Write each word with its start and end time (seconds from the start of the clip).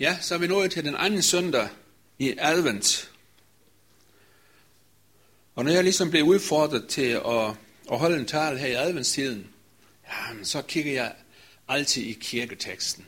Ja, 0.00 0.18
så 0.20 0.34
er 0.34 0.38
vi 0.38 0.46
nået 0.46 0.70
til 0.70 0.84
den 0.84 0.94
anden 0.94 1.22
søndag 1.22 1.68
i 2.18 2.34
advent. 2.38 3.10
Og 5.54 5.64
når 5.64 5.72
jeg 5.72 5.84
ligesom 5.84 6.10
blev 6.10 6.24
udfordret 6.24 6.88
til 6.88 7.10
at, 7.26 7.54
at 7.92 7.98
holde 7.98 8.16
en 8.18 8.26
tale 8.26 8.58
her 8.58 8.66
i 8.66 8.72
adventstiden, 8.72 9.46
ja, 10.06 10.44
så 10.44 10.62
kigger 10.62 10.92
jeg 10.92 11.14
altid 11.68 12.02
i 12.02 12.12
kirketeksten. 12.12 13.06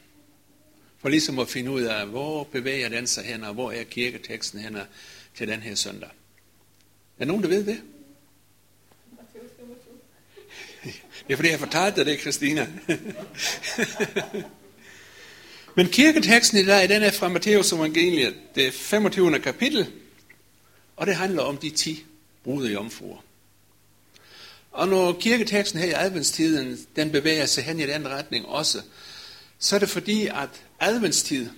For 0.99 1.09
ligesom 1.09 1.39
at 1.39 1.49
finde 1.49 1.71
ud 1.71 1.83
af, 1.83 2.07
hvor 2.07 2.45
bevæger 2.45 2.89
den 2.89 3.07
sig 3.07 3.25
hen, 3.25 3.45
og 3.45 3.55
hvor 3.55 3.73
er 3.73 3.85
kirketeksten 3.85 4.61
hen 4.61 4.77
til 5.35 5.49
den 5.49 5.61
her 5.61 5.75
søndag. 5.75 6.11
Er 7.19 7.25
nogen, 7.25 7.43
der 7.43 7.49
ved 7.49 7.65
det? 7.65 7.83
Det 11.29 11.33
er 11.33 11.37
fordi, 11.37 11.51
jeg 11.51 11.59
fortalte 11.59 11.97
dig 11.97 12.07
det, 12.07 12.21
Christina. 12.21 12.69
Men 15.79 15.89
kirketeksten 15.89 16.59
i 16.59 16.65
dag, 16.65 16.89
den 16.89 17.03
er 17.03 17.11
fra 17.11 17.29
Matteus 17.29 17.73
evangeliet, 17.73 18.35
det 18.55 18.75
25. 18.75 19.39
kapitel, 19.39 19.93
og 20.97 21.07
det 21.07 21.17
handler 21.17 21.43
om 21.43 21.57
de 21.57 21.71
10 21.71 22.05
brude 22.45 22.73
jomfruer. 22.73 23.25
Og 24.73 24.89
når 24.89 25.13
kirketeksten 25.13 25.81
her 25.81 25.87
i 25.87 25.93
adventstiden, 25.97 26.79
den 26.97 27.13
bevæger 27.13 27.47
sig 27.47 27.65
hen 27.65 27.81
i 27.81 27.83
den 27.83 27.91
anden 27.91 28.09
retning 28.09 28.47
også, 28.47 28.83
så 29.59 29.77
er 29.77 29.81
det 29.81 29.89
fordi, 29.89 30.27
at 30.27 30.49
adventstid, 30.81 31.51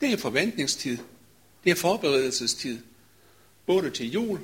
det 0.00 0.12
er 0.12 0.16
forventningstid, 0.16 0.98
det 1.64 1.70
er 1.70 1.76
forberedelsestid, 1.76 2.78
både 3.66 3.90
til 3.90 4.10
jul, 4.10 4.40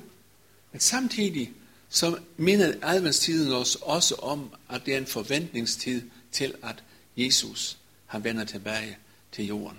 men 0.72 0.80
samtidig 0.80 1.52
så 1.88 2.18
minder 2.36 2.74
adventstiden 2.82 3.52
os 3.52 3.74
også 3.74 4.14
om, 4.14 4.50
at 4.70 4.86
det 4.86 4.94
er 4.94 4.98
en 4.98 5.06
forventningstid 5.06 6.02
til, 6.32 6.54
at 6.62 6.82
Jesus 7.16 7.78
han 8.06 8.24
vender 8.24 8.44
tilbage 8.44 8.96
til 9.32 9.46
jorden. 9.46 9.78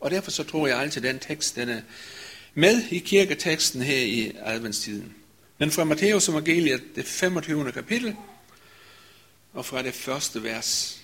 Og 0.00 0.10
derfor 0.10 0.30
så 0.30 0.44
tror 0.44 0.66
jeg 0.66 0.78
altid, 0.78 1.04
at 1.04 1.14
den 1.14 1.20
tekst 1.20 1.56
den 1.56 1.68
er 1.68 1.80
med 2.54 2.82
i 2.90 2.98
kirketeksten 2.98 3.82
her 3.82 3.98
i 3.98 4.32
adventstiden. 4.44 5.14
Men 5.58 5.70
fra 5.70 5.84
Matthæus 5.84 6.28
evangeliet, 6.28 6.82
det 6.96 7.04
25. 7.04 7.72
kapitel, 7.72 8.16
og 9.52 9.66
fra 9.66 9.82
det 9.82 9.94
første 9.94 10.42
vers. 10.42 11.00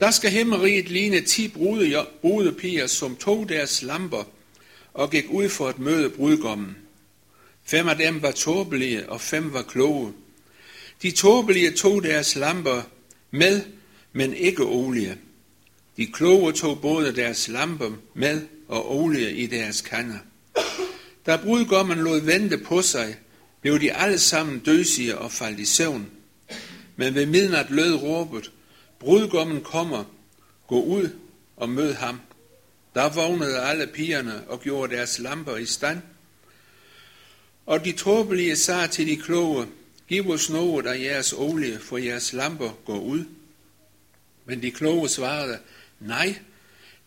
Der 0.00 0.10
skal 0.10 0.30
himmeriget 0.30 0.88
ligne 0.88 1.20
ti 1.20 1.48
brude, 1.48 2.06
brudepiger, 2.20 2.86
som 2.86 3.16
tog 3.16 3.48
deres 3.48 3.82
lamper 3.82 4.24
og 4.94 5.10
gik 5.10 5.24
ud 5.30 5.48
for 5.48 5.68
at 5.68 5.78
møde 5.78 6.10
brudgommen. 6.10 6.76
Fem 7.64 7.88
af 7.88 7.96
dem 7.96 8.22
var 8.22 8.30
tåbelige, 8.30 9.08
og 9.08 9.20
fem 9.20 9.52
var 9.52 9.62
kloge. 9.62 10.12
De 11.02 11.10
tåbelige 11.10 11.70
tog 11.70 12.02
deres 12.02 12.36
lamper 12.36 12.82
med, 13.30 13.62
men 14.12 14.34
ikke 14.34 14.62
olie. 14.62 15.18
De 15.98 16.06
kloge 16.06 16.52
tog 16.52 16.80
både 16.80 17.16
deres 17.16 17.48
lamper 17.48 17.90
med 18.14 18.42
og 18.68 18.96
olie 18.96 19.32
i 19.32 19.46
deres 19.46 19.80
kander. 19.80 20.18
Da 21.26 21.36
brudgommen 21.36 21.98
lod 21.98 22.20
vente 22.20 22.58
på 22.58 22.82
sig, 22.82 23.16
blev 23.60 23.80
de 23.80 23.92
alle 23.92 24.18
sammen 24.18 24.58
døsige 24.58 25.18
og 25.18 25.32
faldt 25.32 25.60
i 25.60 25.64
søvn. 25.64 26.10
Men 26.96 27.14
ved 27.14 27.26
midnat 27.26 27.70
lød 27.70 27.94
råbet, 27.94 28.52
brudgommen 28.98 29.60
kommer, 29.60 30.04
gå 30.66 30.82
ud 30.82 31.10
og 31.56 31.68
mød 31.68 31.92
ham. 31.92 32.20
Der 32.94 33.08
vågnede 33.08 33.60
alle 33.60 33.86
pigerne 33.86 34.42
og 34.48 34.60
gjorde 34.60 34.96
deres 34.96 35.18
lamper 35.18 35.56
i 35.56 35.66
stand. 35.66 36.00
Og 37.66 37.84
de 37.84 37.92
tåbelige 37.92 38.56
sagde 38.56 38.88
til 38.88 39.06
de 39.06 39.16
kloge, 39.16 39.66
giv 40.08 40.30
os 40.30 40.50
noget 40.50 40.86
af 40.86 41.00
jeres 41.00 41.32
olie, 41.32 41.78
for 41.78 41.98
jeres 41.98 42.32
lamper 42.32 42.70
går 42.84 43.00
ud. 43.00 43.24
Men 44.44 44.62
de 44.62 44.70
kloge 44.70 45.08
svarede, 45.08 45.58
nej, 46.00 46.38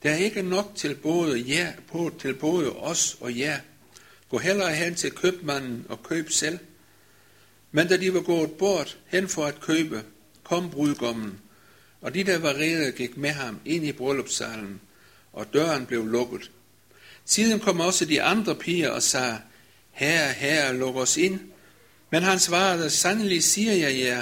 der 0.03 0.11
er 0.11 0.15
ikke 0.15 0.41
nok 0.41 0.71
til 0.75 0.95
både, 0.95 1.43
jer, 1.47 1.73
på, 1.87 2.11
til 2.19 2.33
både 2.33 2.71
os 2.71 3.17
og 3.21 3.37
jer. 3.37 3.59
Gå 4.29 4.37
hellere 4.37 4.75
hen 4.75 4.95
til 4.95 5.11
købmanden 5.11 5.85
og 5.89 6.03
køb 6.03 6.31
selv. 6.31 6.59
Men 7.71 7.87
da 7.87 7.97
de 7.97 8.13
var 8.13 8.21
gået 8.21 8.51
bort 8.51 8.97
hen 9.07 9.27
for 9.27 9.45
at 9.45 9.59
købe, 9.59 10.03
kom 10.43 10.69
brudgommen, 10.69 11.39
og 12.01 12.13
de, 12.13 12.23
der 12.23 12.37
var 12.37 12.53
rede, 12.53 12.91
gik 12.91 13.17
med 13.17 13.29
ham 13.29 13.59
ind 13.65 13.85
i 13.85 13.91
bryllupssalen, 13.91 14.81
og 15.33 15.53
døren 15.53 15.85
blev 15.85 16.05
lukket. 16.05 16.51
Siden 17.25 17.59
kom 17.59 17.79
også 17.79 18.05
de 18.05 18.21
andre 18.21 18.55
piger 18.55 18.89
og 18.89 19.03
sagde, 19.03 19.37
Herre, 19.91 20.33
herre, 20.33 20.77
luk 20.77 20.95
os 20.95 21.17
ind. 21.17 21.39
Men 22.09 22.23
han 22.23 22.39
svarede, 22.39 22.89
sandelig 22.89 23.43
siger 23.43 23.73
jeg 23.73 23.99
jer, 23.99 24.21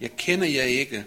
jeg 0.00 0.16
kender 0.16 0.46
jer 0.46 0.62
ikke. 0.62 1.04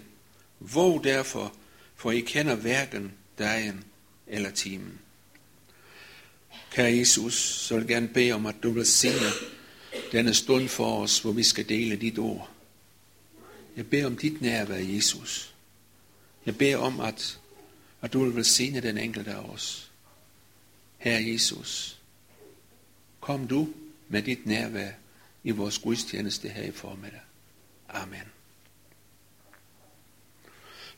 Våg 0.60 1.04
derfor, 1.04 1.54
for 2.02 2.10
I 2.10 2.20
kender 2.20 2.54
hverken 2.54 3.12
dagen 3.38 3.84
eller 4.26 4.50
timen. 4.50 4.98
Kære 6.70 6.96
Jesus, 6.96 7.34
så 7.34 7.74
vil 7.74 7.80
jeg 7.80 7.88
gerne 7.88 8.08
bede 8.08 8.32
om, 8.32 8.46
at 8.46 8.54
du 8.62 8.70
vil 8.70 8.86
sige 8.86 9.14
denne 10.12 10.34
stund 10.34 10.68
for 10.68 11.02
os, 11.02 11.18
hvor 11.18 11.32
vi 11.32 11.42
skal 11.42 11.68
dele 11.68 11.96
dit 11.96 12.18
ord. 12.18 12.50
Jeg 13.76 13.86
beder 13.86 14.06
om 14.06 14.16
dit 14.16 14.40
nærvær, 14.40 14.76
Jesus. 14.76 15.54
Jeg 16.46 16.58
beder 16.58 16.76
om, 16.76 17.00
at, 17.00 17.40
at 18.00 18.12
du 18.12 18.24
vil 18.24 18.36
velsigne 18.36 18.80
den 18.80 18.98
enkelte 18.98 19.30
af 19.30 19.48
os. 19.48 19.90
Herre 20.98 21.32
Jesus, 21.32 21.98
kom 23.20 23.48
du 23.48 23.68
med 24.08 24.22
dit 24.22 24.46
nærvær 24.46 24.90
i 25.44 25.50
vores 25.50 25.78
gudstjeneste 25.78 26.48
her 26.48 26.62
i 26.62 26.70
formiddag. 26.72 27.20
Amen. 27.88 28.41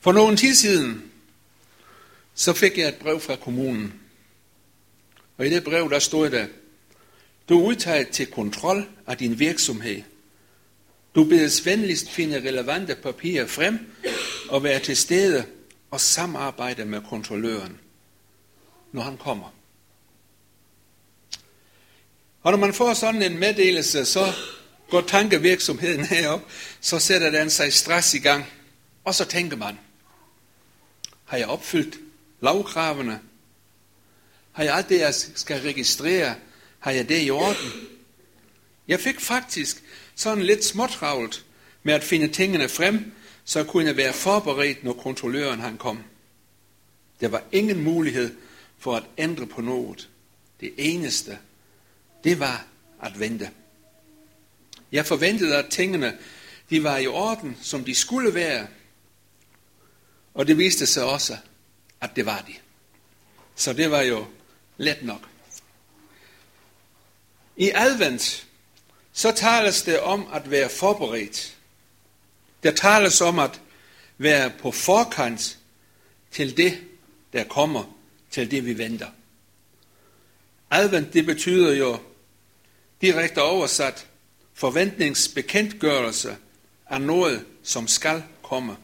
For 0.04 0.12
nogen 0.12 0.37
tid 0.37 0.54
siden, 0.54 1.12
så 2.34 2.53
fik 2.53 2.78
jeg 2.78 2.88
et 2.88 2.94
brev 2.94 3.20
fra 3.20 3.37
kommunen. 3.37 3.94
Og 5.38 5.47
i 5.47 5.50
det 5.50 5.65
brev, 5.65 5.91
der 5.91 5.98
stod 5.98 6.31
der, 6.31 6.47
du 7.48 7.60
er 7.60 7.65
udtaget 7.65 8.09
til 8.09 8.26
kontrol 8.26 8.88
af 9.06 9.16
din 9.19 9.38
virksomhed. 9.38 10.03
Du 11.14 11.25
bedes 11.25 11.66
venligst 11.66 12.10
finde 12.10 12.37
relevante 12.37 12.94
papirer 12.94 13.47
frem 13.47 13.78
og 14.48 14.62
være 14.62 14.81
til 14.81 14.97
stede 14.97 15.47
og 15.91 16.00
samarbejde 16.00 16.84
med 16.84 17.00
kontrolløren, 17.09 17.78
når 18.93 19.03
han 19.03 19.16
kommer. 19.16 19.54
Og 22.43 22.53
når 22.53 22.59
man 22.59 22.75
får 22.75 22.94
sådan 22.94 23.22
en 23.22 23.38
meddelelse, 23.38 24.04
så 24.04 24.32
går 24.91 25.00
tankevirksomheden 25.00 26.04
herop, 26.04 26.41
så 26.81 26.98
sætter 26.98 27.31
den 27.31 27.50
sig 27.50 27.72
stress 27.72 28.14
i 28.14 28.19
gang. 28.19 28.44
Og 29.04 29.14
så 29.14 29.25
tænker 29.25 29.56
man, 29.56 29.78
har 31.24 31.36
jeg 31.36 31.46
opfyldt 31.46 31.98
lovkravene? 32.40 33.20
Har 34.52 34.64
jeg 34.64 34.74
alt 34.74 34.88
det, 34.88 35.00
jeg 35.00 35.14
skal 35.14 35.60
registrere, 35.60 36.34
har 36.78 36.90
jeg 36.90 37.08
det 37.08 37.26
i 37.26 37.30
orden? 37.30 37.70
Jeg 38.88 39.00
fik 39.00 39.20
faktisk 39.20 39.82
sådan 40.14 40.44
lidt 40.44 40.64
småtravlt 40.64 41.44
med 41.82 41.94
at 41.94 42.04
finde 42.04 42.28
tingene 42.28 42.68
frem, 42.68 43.12
så 43.44 43.58
jeg 43.58 43.68
kunne 43.68 43.96
være 43.96 44.12
forberedt, 44.12 44.84
når 44.84 44.92
kontrolløren 44.92 45.60
han 45.60 45.76
kom. 45.76 46.02
Der 47.20 47.28
var 47.28 47.42
ingen 47.52 47.82
mulighed 47.82 48.34
for 48.78 48.96
at 48.96 49.04
ændre 49.18 49.46
på 49.46 49.60
noget. 49.60 50.08
Det 50.60 50.74
eneste, 50.76 51.38
det 52.24 52.40
var 52.40 52.66
at 53.02 53.20
vente. 53.20 53.50
Jeg 54.92 55.06
forventede, 55.06 55.56
at 55.56 55.70
tingene 55.70 56.18
de 56.70 56.82
var 56.82 56.96
i 56.96 57.06
orden, 57.06 57.56
som 57.62 57.84
de 57.84 57.94
skulle 57.94 58.34
være. 58.34 58.66
Og 60.34 60.46
det 60.46 60.58
viste 60.58 60.86
sig 60.86 61.04
også, 61.04 61.36
at 62.00 62.16
det 62.16 62.26
var 62.26 62.44
de. 62.46 62.54
Så 63.54 63.72
det 63.72 63.90
var 63.90 64.00
jo 64.00 64.26
let 64.76 65.02
nok. 65.02 65.28
I 67.56 67.70
advent, 67.74 68.46
så 69.12 69.32
tales 69.32 69.82
det 69.82 70.00
om 70.00 70.28
at 70.32 70.50
være 70.50 70.68
forberedt. 70.68 71.56
Der 72.62 72.70
tales 72.70 73.20
om 73.20 73.38
at 73.38 73.60
være 74.18 74.50
på 74.50 74.70
forkant 74.70 75.58
til 76.30 76.56
det, 76.56 76.80
der 77.32 77.44
kommer, 77.44 77.96
til 78.30 78.50
det 78.50 78.66
vi 78.66 78.78
venter. 78.78 79.08
Advent, 80.70 81.12
det 81.12 81.26
betyder 81.26 81.75
jo 81.75 81.98
direkte 83.00 83.42
oversat 83.42 84.06
forventningsbekendtgørelse 84.54 86.37
af 86.87 87.00
noget, 87.00 87.44
som 87.62 87.88
skal 87.88 88.22
komme. 88.42 88.76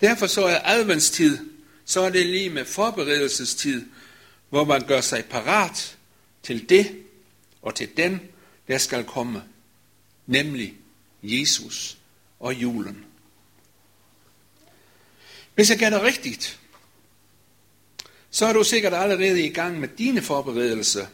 Derfor 0.00 0.26
så 0.26 0.44
er 0.44 0.60
adventstid, 0.64 1.38
så 1.84 2.00
er 2.00 2.10
det 2.10 2.26
lige 2.26 2.50
med 2.50 2.64
forberedelsestid, 2.64 3.86
hvor 4.48 4.64
man 4.64 4.86
gør 4.86 5.00
sig 5.00 5.24
parat 5.24 5.96
til 6.42 6.68
det 6.68 7.04
og 7.62 7.74
til 7.74 7.88
den, 7.96 8.20
der 8.68 8.78
skal 8.78 9.04
komme, 9.04 9.42
nemlig 10.26 10.74
Jesus 11.22 11.98
og 12.40 12.54
julen. 12.54 13.04
Hvis 15.54 15.70
jeg 15.70 15.78
gætter 15.78 16.02
rigtigt, 16.02 16.58
så 18.30 18.46
er 18.46 18.52
du 18.52 18.64
sikkert 18.64 18.94
allerede 18.94 19.46
i 19.46 19.50
gang 19.50 19.80
med 19.80 19.88
dine 19.88 20.22
forberedelser 20.22 21.06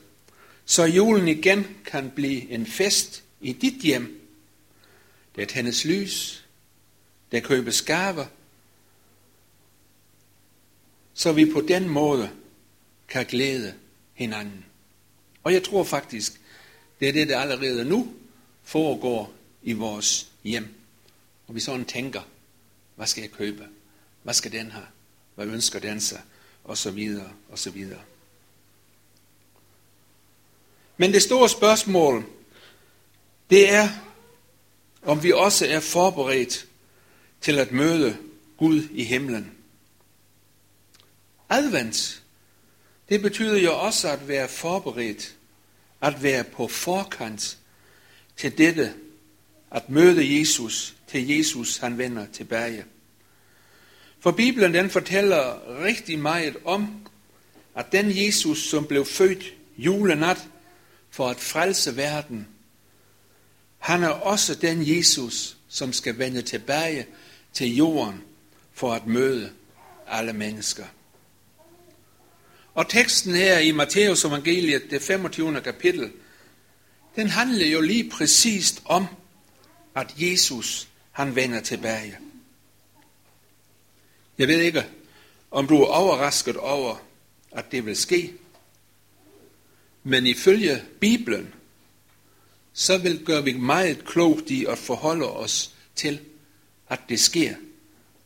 så 0.66 0.84
julen 0.84 1.28
igen 1.28 1.66
kan 1.84 2.10
blive 2.10 2.50
en 2.50 2.66
fest 2.66 3.22
i 3.40 3.52
dit 3.52 3.82
hjem. 3.82 4.20
Der 5.36 5.44
tændes 5.44 5.84
lys, 5.84 6.44
der 7.32 7.40
købes 7.40 7.82
gaver, 7.82 8.26
så 11.16 11.32
vi 11.32 11.52
på 11.52 11.60
den 11.60 11.88
måde 11.88 12.30
kan 13.08 13.26
glæde 13.26 13.74
hinanden. 14.14 14.64
Og 15.42 15.52
jeg 15.52 15.62
tror 15.62 15.84
faktisk, 15.84 16.40
det 17.00 17.08
er 17.08 17.12
det, 17.12 17.28
der 17.28 17.40
allerede 17.40 17.84
nu 17.84 18.14
foregår 18.62 19.32
i 19.62 19.72
vores 19.72 20.28
hjem. 20.44 20.74
Og 21.46 21.54
vi 21.54 21.60
sådan 21.60 21.84
tænker, 21.84 22.20
hvad 22.96 23.06
skal 23.06 23.20
jeg 23.20 23.30
købe? 23.30 23.66
Hvad 24.22 24.34
skal 24.34 24.52
den 24.52 24.70
have? 24.70 24.86
Hvad 25.34 25.46
ønsker 25.46 25.78
den 25.78 26.00
sig? 26.00 26.20
Og 26.64 26.78
så 26.78 26.90
videre, 26.90 27.32
og 27.50 27.58
så 27.58 27.70
videre. 27.70 28.00
Men 30.96 31.12
det 31.12 31.22
store 31.22 31.48
spørgsmål, 31.48 32.24
det 33.50 33.72
er, 33.72 33.88
om 35.02 35.22
vi 35.22 35.32
også 35.32 35.66
er 35.66 35.80
forberedt 35.80 36.66
til 37.40 37.58
at 37.58 37.72
møde 37.72 38.16
Gud 38.56 38.82
i 38.92 39.04
himlen. 39.04 39.55
Advent, 41.48 42.22
det 43.08 43.22
betyder 43.22 43.58
jo 43.58 43.78
også 43.78 44.08
at 44.08 44.28
være 44.28 44.48
forberedt, 44.48 45.36
at 46.00 46.22
være 46.22 46.44
på 46.44 46.68
forkant 46.68 47.58
til 48.36 48.58
dette, 48.58 48.94
at 49.70 49.90
møde 49.90 50.38
Jesus, 50.38 50.94
til 51.08 51.28
Jesus 51.28 51.76
han 51.76 51.98
vender 51.98 52.26
tilbage. 52.32 52.84
For 54.20 54.30
Bibelen 54.30 54.74
den 54.74 54.90
fortæller 54.90 55.60
rigtig 55.84 56.18
meget 56.18 56.56
om, 56.64 57.06
at 57.74 57.92
den 57.92 58.06
Jesus, 58.08 58.68
som 58.68 58.86
blev 58.86 59.04
født 59.04 59.44
julenat 59.78 60.48
for 61.10 61.28
at 61.28 61.40
frelse 61.40 61.96
verden, 61.96 62.48
han 63.78 64.02
er 64.02 64.08
også 64.08 64.54
den 64.54 64.96
Jesus, 64.96 65.56
som 65.68 65.92
skal 65.92 66.18
vende 66.18 66.42
tilbage 66.42 67.06
til 67.52 67.76
jorden 67.76 68.22
for 68.72 68.92
at 68.92 69.06
møde 69.06 69.52
alle 70.06 70.32
mennesker. 70.32 70.84
Og 72.76 72.88
teksten 72.88 73.34
her 73.34 73.58
i 73.58 73.70
Matteus 73.70 74.24
evangeliet, 74.24 74.90
det 74.90 75.02
25. 75.02 75.60
kapitel, 75.60 76.12
den 77.16 77.28
handler 77.28 77.66
jo 77.66 77.80
lige 77.80 78.10
præcist 78.10 78.82
om, 78.84 79.06
at 79.94 80.14
Jesus, 80.16 80.88
han 81.12 81.36
vender 81.36 81.60
tilbage. 81.60 82.18
Jeg 84.38 84.48
ved 84.48 84.60
ikke, 84.60 84.86
om 85.50 85.66
du 85.66 85.82
er 85.82 85.86
overrasket 85.86 86.56
over, 86.56 86.96
at 87.52 87.72
det 87.72 87.86
vil 87.86 87.96
ske. 87.96 88.32
Men 90.04 90.26
ifølge 90.26 90.82
Bibelen, 91.00 91.54
så 92.72 92.98
vil 92.98 93.24
gøre 93.24 93.44
vi 93.44 93.52
meget 93.52 94.04
klogt 94.04 94.50
i 94.50 94.64
at 94.64 94.78
forholde 94.78 95.30
os 95.30 95.74
til, 95.94 96.20
at 96.88 97.00
det 97.08 97.20
sker 97.20 97.54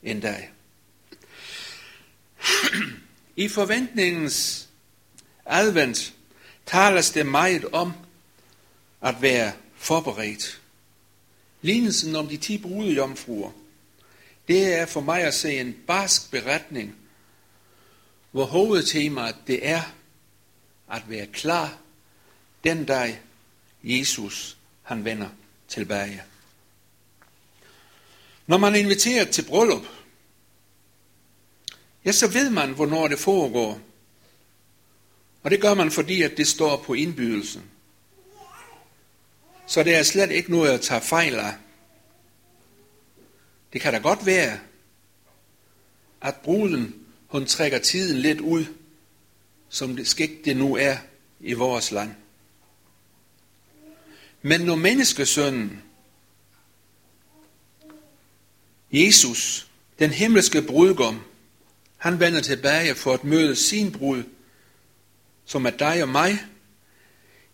en 0.03 0.21
dag. 0.21 0.51
I 3.41 3.49
forventningens 3.49 4.69
advent 5.47 6.15
tales 6.67 7.11
det 7.11 7.27
meget 7.27 7.65
om 7.65 7.93
at 9.01 9.23
være 9.23 9.53
forberedt. 9.77 10.61
Lignelsen 11.63 12.17
om 12.17 12.29
de 12.29 12.37
ti 12.37 12.59
brudejomfruer, 12.59 13.51
det 14.49 14.75
er 14.75 14.87
for 14.87 15.01
mig 15.01 15.23
at 15.23 15.35
se 15.35 15.61
en 15.61 15.77
barsk 15.87 16.31
beretning, 16.31 16.97
hvor 18.31 18.45
hovedtemaet 18.45 19.37
det 19.47 19.69
er 19.69 19.83
at 20.91 21.03
være 21.09 21.27
klar 21.27 21.79
den 22.65 22.85
dag 22.85 23.21
Jesus 23.85 24.57
han 24.83 25.05
vender 25.05 25.29
tilbage. 25.69 26.23
Når 28.47 28.59
man 28.59 28.75
er 28.75 28.79
inviteret 28.79 29.31
til 29.31 29.45
bryllup, 29.45 29.87
ja, 32.05 32.13
så 32.13 32.29
ved 32.29 32.51
man, 32.51 32.73
hvornår 32.73 33.09
det 33.09 33.19
foregår. 33.19 33.81
Og 35.43 35.51
det 35.51 35.61
gør 35.61 35.75
man, 35.75 35.91
fordi 35.91 36.23
at 36.23 36.37
det 36.37 36.47
står 36.47 36.77
på 36.77 36.95
indbydelsen. 36.95 37.63
Så 39.67 39.83
det 39.83 39.95
er 39.95 40.03
slet 40.03 40.31
ikke 40.31 40.51
noget 40.51 40.71
at 40.71 40.81
tage 40.81 41.01
fejl 41.01 41.35
af. 41.35 41.55
Det 43.73 43.81
kan 43.81 43.93
da 43.93 43.99
godt 43.99 44.27
være, 44.27 44.59
at 46.21 46.37
bruden, 46.37 46.95
hun 47.27 47.47
trækker 47.47 47.79
tiden 47.79 48.19
lidt 48.19 48.41
ud, 48.41 48.65
som 49.69 49.97
det 49.97 50.09
skik 50.09 50.45
det 50.45 50.57
nu 50.57 50.77
er 50.77 50.97
i 51.41 51.53
vores 51.53 51.91
land. 51.91 52.11
Men 54.43 54.61
når 54.61 54.75
menneskesønnen, 54.75 55.83
Jesus, 58.93 59.71
den 59.99 60.11
himmelske 60.11 60.63
brudgom, 60.63 61.21
han 62.01 62.21
vender 62.21 62.41
tilbage 62.41 62.95
for 62.95 63.15
at 63.15 63.25
møde 63.25 63.57
sin 63.57 63.93
brud, 63.93 64.23
som 65.45 65.67
er 65.67 65.71
dig 65.71 66.03
og 66.03 66.09
mig, 66.09 66.39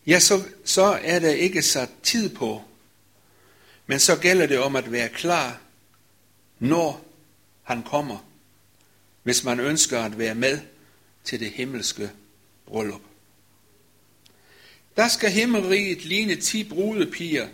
ja, 0.06 0.19
så, 0.19 0.43
så 0.64 0.98
er 1.02 1.19
der 1.19 1.31
ikke 1.31 1.62
sat 1.62 1.90
tid 2.02 2.34
på. 2.34 2.62
Men 3.87 3.98
så 4.00 4.16
gælder 4.16 4.46
det 4.46 4.58
om 4.58 4.76
at 4.76 4.93
være 4.93 5.08
klar, 5.08 5.60
når 6.58 7.04
han 7.62 7.82
kommer, 7.82 8.19
hvis 9.22 9.44
man 9.44 9.60
ønsker 9.60 10.00
at 10.00 10.19
være 10.19 10.34
med 10.34 10.58
til 11.25 11.40
det 11.40 11.50
himmelske 11.50 12.10
bryllup. 12.66 13.00
Der 14.96 15.08
skal 15.08 15.31
himmelriget 15.31 16.04
ligne 16.04 16.37
ti 16.37 16.64
brudepiger, 16.64 17.48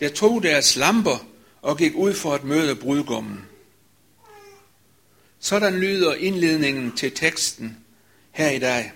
der 0.00 0.08
tog 0.08 0.42
deres 0.42 0.76
lamper 0.76 1.26
og 1.62 1.78
gik 1.78 1.94
ud 1.94 2.14
for 2.14 2.34
at 2.34 2.44
møde 2.44 2.76
brudgommen. 2.76 3.44
Sådan 5.46 5.80
lyder 5.80 6.14
indledningen 6.14 6.96
til 6.96 7.12
teksten 7.12 7.76
her 8.32 8.50
i 8.50 8.58
dag. 8.58 8.92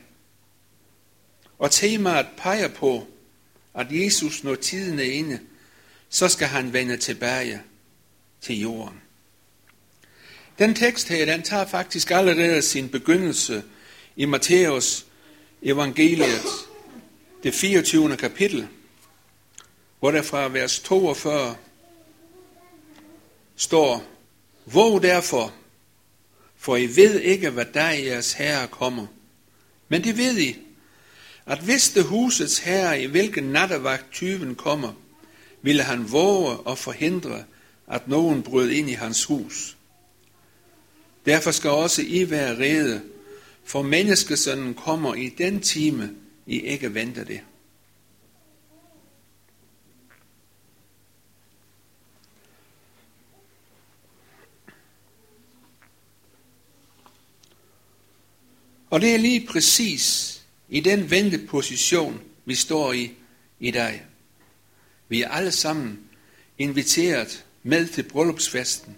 Og 1.59 1.71
temaet 1.71 2.27
peger 2.37 2.69
på, 2.69 3.07
at 3.75 3.87
Jesus, 3.91 4.45
når 4.45 4.55
tiden 4.55 4.99
er 4.99 5.05
inde, 5.05 5.41
så 6.09 6.29
skal 6.29 6.47
han 6.47 6.73
vende 6.73 6.97
tilbage 6.97 7.63
til 8.41 8.61
jorden. 8.61 9.01
Den 10.59 10.75
tekst 10.75 11.09
her, 11.09 11.25
den 11.25 11.43
tager 11.43 11.67
faktisk 11.67 12.11
allerede 12.11 12.63
sin 12.63 12.89
begyndelse 12.89 13.63
i 14.17 14.25
Matthæus 14.25 15.07
evangeliet, 15.63 16.47
det 17.43 17.55
24. 17.55 18.17
kapitel, 18.17 18.69
hvor 20.01 20.11
der 20.11 20.23
fra 20.23 20.49
vers 20.49 20.81
42 20.81 21.57
står, 23.57 24.05
Våg 24.67 25.03
derfor, 25.03 25.55
for 26.61 26.77
I 26.77 26.87
ved 26.97 27.21
ikke, 27.21 27.51
hvad 27.51 27.65
der 27.75 27.91
jeres 27.91 28.33
herre 28.33 28.69
kommer. 28.69 29.07
Men 29.89 30.05
det 30.05 30.19
ved 30.19 30.39
I, 30.39 30.59
at 31.47 31.59
hvis 31.59 31.91
det 31.91 32.05
husets 32.05 32.59
herre, 32.59 33.03
i 33.03 33.07
hvilken 33.07 33.45
nattevagt 33.45 34.13
tyven 34.13 34.55
kommer, 34.55 34.93
ville 35.63 35.83
han 35.83 36.13
våge 36.13 36.57
og 36.57 36.79
forhindre, 36.79 37.45
at 37.89 38.09
nogen 38.09 38.43
brød 38.43 38.71
ind 38.71 38.91
i 38.91 38.93
hans 38.93 39.25
hus. 39.25 39.77
Derfor 41.27 41.51
skal 41.51 41.71
også 41.71 42.03
I 42.03 42.31
være 42.31 42.59
rede, 42.59 43.03
for 43.65 43.83
menneskesønnen 43.83 44.75
kommer 44.75 45.15
i 45.15 45.29
den 45.29 45.61
time, 45.61 46.11
I 46.47 46.61
ikke 46.61 46.95
venter 46.95 47.25
det. 47.25 47.41
Og 58.91 59.01
det 59.01 59.15
er 59.15 59.19
lige 59.19 59.47
præcis 59.47 60.37
i 60.69 60.81
den 60.81 61.11
vendte 61.11 61.47
position, 61.47 62.21
vi 62.45 62.55
står 62.55 62.93
i 62.93 63.13
i 63.61 63.71
dag. 63.71 64.07
Vi 65.09 65.23
er 65.23 65.29
alle 65.29 65.53
sammen 65.53 66.01
inviteret 66.59 67.45
med 67.63 67.89
til 67.89 68.03
bryllupsfesten. 68.03 68.97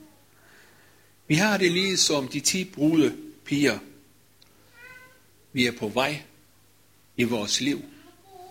Vi 1.28 1.34
har 1.34 1.56
det 1.56 1.72
lige 1.72 1.96
som 1.96 2.28
de 2.28 2.40
ti 2.40 2.64
brude 2.64 3.16
piger. 3.44 3.78
Vi 5.52 5.66
er 5.66 5.72
på 5.72 5.88
vej 5.88 6.22
i 7.16 7.24
vores 7.24 7.60
liv, 7.60 7.84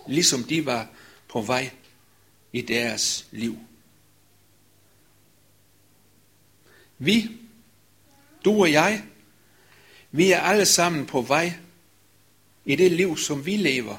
ligesom 0.07 0.43
de 0.43 0.65
var 0.65 0.89
på 1.27 1.41
vej 1.41 1.71
i 2.53 2.61
deres 2.61 3.27
liv. 3.31 3.57
Vi, 6.97 7.31
du 8.45 8.61
og 8.61 8.71
jeg, 8.71 9.03
vi 10.11 10.31
er 10.31 10.39
alle 10.39 10.65
sammen 10.65 11.05
på 11.05 11.21
vej 11.21 11.53
i 12.65 12.75
det 12.75 12.91
liv, 12.91 13.17
som 13.17 13.45
vi 13.45 13.57
lever. 13.57 13.97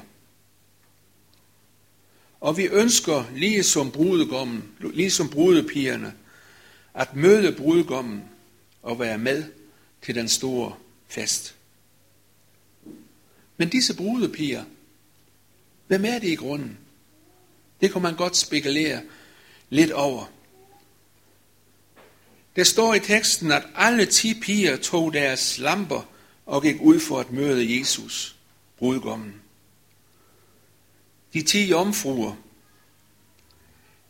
Og 2.41 2.57
vi 2.57 2.63
ønsker, 2.63 3.25
ligesom 3.35 3.91
brudegommen, 3.91 4.63
ligesom 4.79 5.29
brudepigerne, 5.29 6.13
at 6.93 7.15
møde 7.15 7.55
brudgommen 7.55 8.23
og 8.81 8.99
være 8.99 9.17
med 9.17 9.43
til 10.01 10.15
den 10.15 10.29
store 10.29 10.75
fest. 11.07 11.55
Men 13.57 13.69
disse 13.69 13.95
brudepiger, 13.95 14.63
hvem 15.87 16.05
er 16.05 16.19
det 16.19 16.27
i 16.27 16.35
grunden? 16.35 16.77
Det 17.81 17.91
kan 17.91 18.01
man 18.01 18.15
godt 18.15 18.37
spekulere 18.37 19.01
lidt 19.69 19.91
over. 19.91 20.25
Der 22.55 22.63
står 22.63 22.93
i 22.93 22.99
teksten, 22.99 23.51
at 23.51 23.63
alle 23.75 24.05
ti 24.05 24.33
piger 24.33 24.77
tog 24.77 25.13
deres 25.13 25.57
lamper 25.57 26.09
og 26.45 26.61
gik 26.61 26.75
ud 26.81 26.99
for 26.99 27.19
at 27.19 27.31
møde 27.31 27.79
Jesus 27.79 28.35
brudgommen. 28.77 29.41
De 31.33 31.41
ti 31.41 31.65
jomfruer 31.65 32.35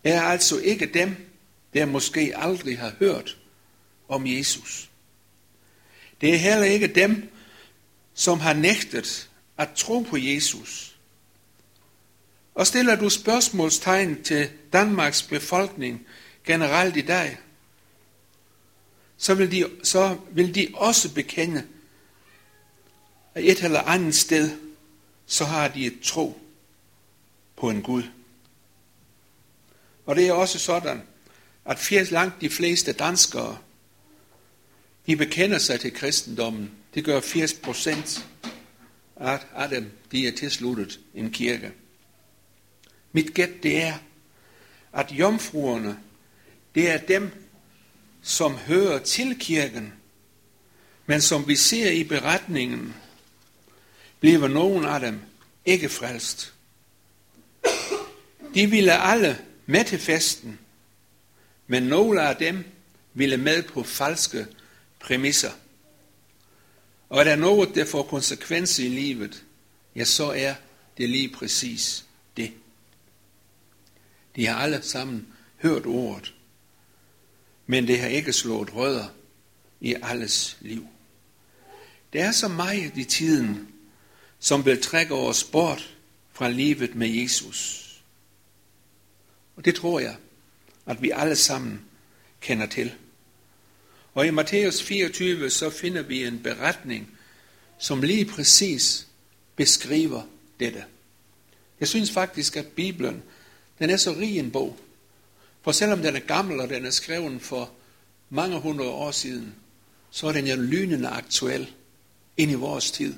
er 0.03 0.21
altså 0.21 0.59
ikke 0.59 0.85
dem, 0.85 1.15
der 1.73 1.85
måske 1.85 2.33
aldrig 2.35 2.79
har 2.79 2.93
hørt 2.99 3.37
om 4.07 4.27
Jesus. 4.27 4.89
Det 6.21 6.33
er 6.33 6.37
heller 6.37 6.65
ikke 6.65 6.87
dem, 6.87 7.29
som 8.13 8.39
har 8.39 8.53
nægtet 8.53 9.29
at 9.57 9.69
tro 9.75 9.99
på 9.99 10.17
Jesus. 10.17 10.95
Og 12.55 12.67
stiller 12.67 12.95
du 12.95 13.09
spørgsmålstegn 13.09 14.23
til 14.23 14.49
Danmarks 14.73 15.23
befolkning 15.23 16.07
generelt 16.45 16.97
i 16.97 17.01
dag, 17.01 17.37
så 19.17 19.33
vil 19.33 19.51
de, 19.51 19.69
så 19.83 20.17
vil 20.31 20.55
de 20.55 20.67
også 20.73 21.13
bekende, 21.13 21.63
at 23.33 23.43
et 23.43 23.63
eller 23.63 23.81
andet 23.81 24.15
sted, 24.15 24.57
så 25.25 25.45
har 25.45 25.67
de 25.67 25.85
et 25.85 25.99
tro 26.03 26.41
på 27.55 27.69
en 27.69 27.81
Gud. 27.81 28.03
Og 30.05 30.15
det 30.15 30.27
er 30.27 30.33
også 30.33 30.59
sådan, 30.59 31.01
at 31.65 31.79
firs 31.79 32.11
langt 32.11 32.41
de 32.41 32.49
fleste 32.49 32.93
danskere, 32.93 33.57
de 35.07 35.15
bekender 35.15 35.57
sig 35.57 35.79
til 35.79 35.93
kristendommen. 35.93 36.71
Det 36.93 37.05
gør 37.05 37.19
80 37.19 37.53
procent 37.53 38.27
af 39.55 39.69
dem, 39.69 39.91
de 40.11 40.27
er 40.27 40.31
tilsluttet 40.31 40.99
en 41.13 41.31
kirke. 41.31 41.71
Mit 43.11 43.33
gæt 43.33 43.63
det 43.63 43.81
er, 43.81 43.93
at 44.93 45.11
jomfruerne, 45.11 45.99
det 46.75 46.89
er 46.89 46.97
dem, 46.97 47.42
som 48.23 48.55
hører 48.55 48.99
til 48.99 49.39
kirken, 49.39 49.93
men 51.05 51.21
som 51.21 51.47
vi 51.47 51.55
ser 51.55 51.91
i 51.91 52.03
beretningen, 52.03 52.93
bliver 54.19 54.47
nogen 54.47 54.85
af 54.85 54.99
dem 54.99 55.21
ikke 55.65 55.89
frelst. 55.89 56.53
De 58.53 58.69
ville 58.69 58.93
alle 58.93 59.45
med 59.65 59.85
til 59.85 59.99
festen, 59.99 60.59
men 61.67 61.83
nogle 61.83 62.21
af 62.21 62.35
dem 62.35 62.63
ville 63.13 63.37
med 63.37 63.63
på 63.63 63.83
falske 63.83 64.47
præmisser. 64.99 65.51
Og 67.09 67.19
er 67.19 67.23
der 67.23 67.35
noget, 67.35 67.75
der 67.75 67.85
får 67.85 68.03
konsekvenser 68.03 68.83
i 68.83 68.87
livet, 68.87 69.43
ja, 69.95 70.03
så 70.03 70.31
er 70.31 70.55
det 70.97 71.09
lige 71.09 71.29
præcis 71.29 72.05
det. 72.37 72.51
De 74.35 74.47
har 74.47 74.55
alle 74.55 74.81
sammen 74.81 75.27
hørt 75.61 75.85
ordet, 75.85 76.33
men 77.65 77.87
det 77.87 77.99
har 77.99 78.07
ikke 78.07 78.33
slået 78.33 78.75
rødder 78.75 79.05
i 79.81 79.95
alles 80.01 80.57
liv. 80.61 80.87
Der 82.13 82.25
er 82.25 82.31
så 82.31 82.47
meget 82.47 82.97
i 82.97 83.03
tiden, 83.03 83.67
som 84.39 84.65
vil 84.65 84.81
trække 84.81 85.15
os 85.15 85.43
bort 85.43 85.97
fra 86.31 86.49
livet 86.49 86.95
med 86.95 87.07
Jesus. 87.07 87.79
Og 89.55 89.65
det 89.65 89.75
tror 89.75 89.99
jeg, 89.99 90.15
at 90.85 91.01
vi 91.01 91.11
alle 91.15 91.35
sammen 91.35 91.81
kender 92.41 92.65
til. 92.65 92.93
Og 94.13 94.27
i 94.27 94.31
Matthæus 94.31 94.81
24, 94.81 95.49
så 95.49 95.69
finder 95.69 96.01
vi 96.01 96.25
en 96.25 96.43
beretning, 96.43 97.09
som 97.77 98.01
lige 98.01 98.25
præcis 98.25 99.07
beskriver 99.55 100.21
dette. 100.59 100.83
Jeg 101.79 101.87
synes 101.87 102.11
faktisk, 102.11 102.57
at 102.57 102.67
Bibelen, 102.67 103.23
den 103.79 103.89
er 103.89 103.97
så 103.97 104.13
rig 104.13 104.37
en 104.37 104.51
bog. 104.51 104.77
For 105.63 105.71
selvom 105.71 106.01
den 106.01 106.15
er 106.15 106.19
gammel, 106.19 106.59
og 106.59 106.69
den 106.69 106.85
er 106.85 106.89
skrevet 106.89 107.41
for 107.41 107.71
mange 108.29 108.59
hundrede 108.59 108.89
år 108.89 109.11
siden, 109.11 109.55
så 110.11 110.27
er 110.27 110.31
den 110.31 110.47
jo 110.47 110.55
lynende 110.55 111.07
aktuel 111.07 111.71
ind 112.37 112.51
i 112.51 112.55
vores 112.55 112.91
tid. 112.91 113.15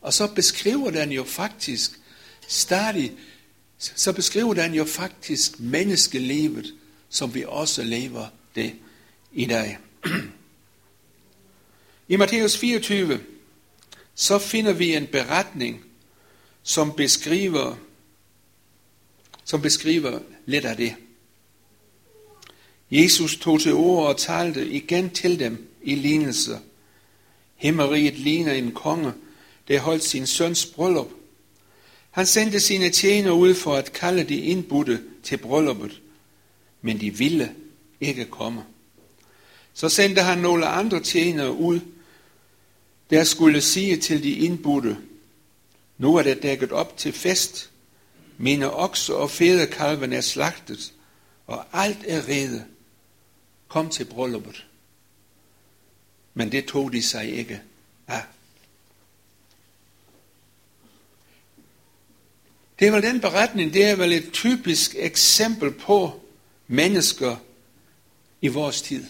Og 0.00 0.12
så 0.12 0.26
beskriver 0.26 0.90
den 0.90 1.12
jo 1.12 1.24
faktisk 1.24 2.00
stadig, 2.48 3.12
så 3.78 4.12
beskriver 4.12 4.54
den 4.54 4.74
jo 4.74 4.84
faktisk 4.84 5.60
menneskelivet, 5.60 6.74
som 7.08 7.34
vi 7.34 7.44
også 7.48 7.82
lever 7.82 8.26
det 8.54 8.74
i 9.32 9.44
dag. 9.44 9.78
I 12.08 12.16
Matthæus 12.16 12.56
24, 12.56 13.20
så 14.14 14.38
finder 14.38 14.72
vi 14.72 14.94
en 14.94 15.06
beretning, 15.06 15.84
som 16.62 16.92
beskriver, 16.92 17.76
som 19.44 19.62
beskriver 19.62 20.20
lidt 20.46 20.64
af 20.64 20.76
det. 20.76 20.94
Jesus 22.90 23.36
tog 23.36 23.60
til 23.60 23.74
ord 23.74 24.06
og 24.08 24.16
talte 24.16 24.68
igen 24.68 25.10
til 25.10 25.38
dem 25.38 25.68
i 25.82 25.94
lignelser. 25.94 26.58
Himmeriget 27.56 28.18
ligner 28.18 28.52
en 28.52 28.72
konge, 28.72 29.12
der 29.68 29.80
holdt 29.80 30.04
sin 30.04 30.26
søns 30.26 30.66
bryllup. 30.66 31.10
Han 32.10 32.26
sendte 32.26 32.60
sine 32.60 32.90
tjener 32.90 33.30
ud 33.30 33.54
for 33.54 33.74
at 33.74 33.92
kalde 33.92 34.24
de 34.24 34.36
indbudte 34.36 35.02
til 35.22 35.36
brylluppet, 35.36 36.00
men 36.82 37.00
de 37.00 37.10
ville 37.10 37.54
ikke 38.00 38.24
komme. 38.24 38.62
Så 39.74 39.88
sendte 39.88 40.22
han 40.22 40.38
nogle 40.38 40.66
andre 40.66 41.00
tjenere 41.00 41.52
ud, 41.52 41.80
der 43.10 43.24
skulle 43.24 43.60
sige 43.60 43.96
til 43.96 44.22
de 44.22 44.30
indbudte, 44.30 44.96
nu 45.98 46.16
er 46.16 46.22
det 46.22 46.42
dækket 46.42 46.72
op 46.72 46.96
til 46.96 47.12
fest, 47.12 47.70
mine 48.38 48.74
okser 48.74 49.14
og 49.14 49.30
fædrekalven 49.30 50.12
er 50.12 50.20
slagtet, 50.20 50.92
og 51.46 51.64
alt 51.72 51.98
er 52.06 52.28
rede. 52.28 52.64
Kom 53.76 53.90
til 53.90 54.04
brylluppet. 54.04 54.66
Men 56.34 56.52
det 56.52 56.64
tog 56.64 56.92
de 56.92 57.02
sig 57.02 57.32
ikke 57.32 57.62
af. 58.06 58.22
Det 62.78 62.88
er 62.88 62.92
vel 62.92 63.02
den 63.02 63.20
beretning, 63.20 63.74
det 63.74 63.84
er 63.84 63.96
vel 63.96 64.12
et 64.12 64.32
typisk 64.32 64.94
eksempel 64.98 65.72
på 65.72 66.22
mennesker 66.66 67.36
i 68.40 68.48
vores 68.48 68.82
tid. 68.82 69.04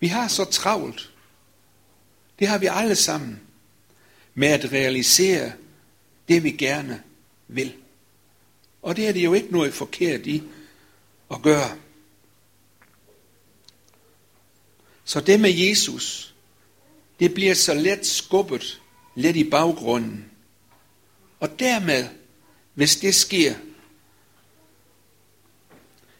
Vi 0.00 0.06
har 0.06 0.28
så 0.28 0.44
travlt. 0.44 1.12
Det 2.38 2.48
har 2.48 2.58
vi 2.58 2.66
alle 2.70 2.96
sammen 2.96 3.40
med 4.34 4.48
at 4.48 4.72
realisere 4.72 5.52
det, 6.28 6.44
vi 6.44 6.50
gerne 6.50 7.02
vil. 7.48 7.74
Og 8.82 8.96
det 8.96 9.08
er 9.08 9.12
det 9.12 9.24
jo 9.24 9.34
ikke 9.34 9.52
noget 9.52 9.74
forkert 9.74 10.26
i 10.26 10.42
at 11.30 11.42
gøre. 11.42 11.76
Så 15.10 15.20
det 15.20 15.40
med 15.40 15.50
Jesus, 15.50 16.34
det 17.20 17.34
bliver 17.34 17.54
så 17.54 17.74
let 17.74 18.06
skubbet 18.06 18.82
lidt 19.14 19.36
i 19.36 19.50
baggrunden. 19.50 20.24
Og 21.40 21.58
dermed, 21.58 22.08
hvis 22.74 22.96
det 22.96 23.14
sker, 23.14 23.54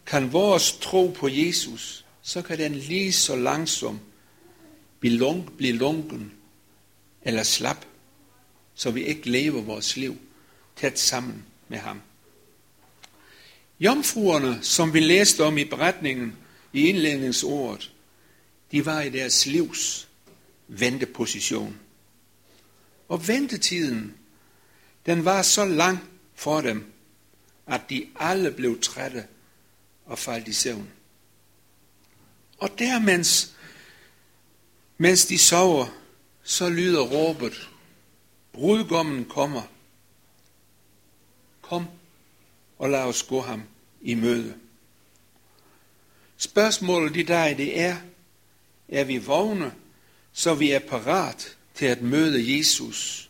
kan 0.05 0.33
vores 0.33 0.71
tro 0.71 1.07
på 1.07 1.27
Jesus, 1.27 2.05
så 2.21 2.41
kan 2.41 2.57
den 2.57 2.75
lige 2.75 3.13
så 3.13 3.35
langsom 3.35 3.99
blive, 4.99 5.17
lunk, 5.17 5.57
blive 5.57 5.73
lunken 5.73 6.33
eller 7.21 7.43
slap, 7.43 7.85
så 8.75 8.91
vi 8.91 9.03
ikke 9.03 9.29
lever 9.29 9.61
vores 9.61 9.97
liv 9.97 10.17
tæt 10.75 10.99
sammen 10.99 11.45
med 11.67 11.77
ham. 11.77 12.01
Jomfruerne, 13.79 14.59
som 14.61 14.93
vi 14.93 14.99
læste 14.99 15.43
om 15.43 15.57
i 15.57 15.65
beretningen 15.65 16.35
i 16.73 16.87
indledningsordet, 16.87 17.91
de 18.71 18.85
var 18.85 19.01
i 19.01 19.09
deres 19.09 19.45
livs 19.45 20.07
venteposition. 20.67 21.79
Og 23.07 23.27
ventetiden, 23.27 24.17
den 25.05 25.25
var 25.25 25.41
så 25.41 25.65
lang 25.65 25.99
for 26.35 26.61
dem, 26.61 26.93
at 27.67 27.81
de 27.89 28.07
alle 28.15 28.51
blev 28.51 28.81
trætte 28.81 29.27
og 30.05 30.19
faldt 30.19 30.47
i 30.47 30.53
søvn. 30.53 30.89
Og 32.57 32.79
der, 32.79 32.99
mens, 32.99 33.53
mens 34.97 35.25
de 35.25 35.37
sover, 35.37 35.85
så 36.43 36.69
lyder 36.69 37.01
råbet, 37.01 37.69
brudgommen 38.53 39.25
kommer. 39.25 39.63
Kom 41.61 41.87
og 42.77 42.89
lad 42.89 42.99
os 42.99 43.23
gå 43.23 43.41
ham 43.41 43.63
i 44.01 44.13
møde. 44.13 44.55
Spørgsmålet 46.37 47.17
i 47.17 47.23
dag, 47.23 47.57
det 47.57 47.79
er, 47.79 47.97
er 48.91 49.03
vi 49.03 49.17
vågne, 49.17 49.73
så 50.33 50.53
vi 50.53 50.71
er 50.71 50.79
parat 50.79 51.57
til 51.75 51.85
at 51.85 52.01
møde 52.01 52.57
Jesus, 52.57 53.29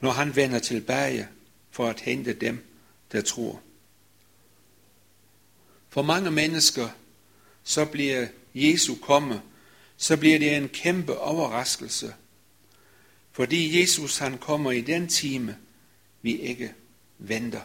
når 0.00 0.10
han 0.10 0.36
vender 0.36 0.58
tilbage 0.58 1.28
for 1.70 1.88
at 1.88 2.00
hente 2.00 2.32
dem, 2.32 2.66
der 3.12 3.20
tror. 3.20 3.60
For 5.88 6.02
mange 6.02 6.30
mennesker, 6.30 6.88
så 7.64 7.84
bliver 7.84 8.26
Jesu 8.54 8.94
komme, 8.94 9.42
så 9.96 10.16
bliver 10.16 10.38
det 10.38 10.56
en 10.56 10.68
kæmpe 10.68 11.18
overraskelse. 11.18 12.14
Fordi 13.32 13.80
Jesus 13.80 14.18
han 14.18 14.38
kommer 14.38 14.70
i 14.70 14.80
den 14.80 15.08
time, 15.08 15.56
vi 16.22 16.40
ikke 16.40 16.74
venter. 17.18 17.60